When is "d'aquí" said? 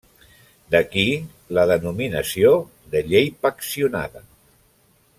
0.75-1.03